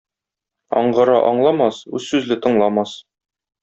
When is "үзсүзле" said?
2.01-2.43